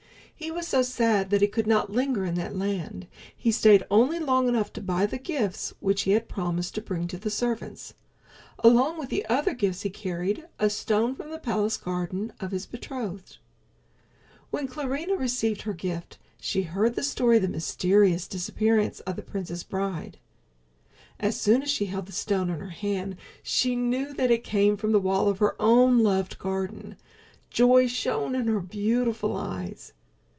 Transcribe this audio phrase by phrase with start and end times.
[0.41, 3.05] He was so sad that he could not linger in that land.
[3.37, 7.07] He stayed only long enough to buy the gifts which he had promised to bring
[7.09, 7.93] to the servants.
[8.57, 12.65] Along with the other gifts he carried a stone from the palace garden of his
[12.65, 13.37] betrothed.
[14.49, 19.21] When Clarinha received her gift she heard the story of the mysterious disappearance of the
[19.21, 20.17] prince's bride.
[21.19, 24.75] As soon as she held the stone in her hand she knew that it came
[24.75, 26.97] from the wall of her own loved garden.
[27.51, 29.93] Joy shone in her beautiful eyes.